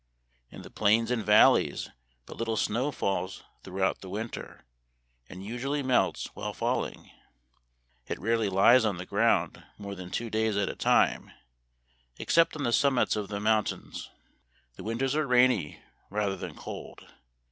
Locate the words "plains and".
0.71-1.23